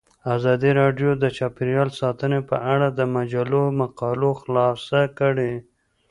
[0.35, 5.53] ازادي راډیو د چاپیریال ساتنه په اړه د مجلو مقالو خلاصه کړې.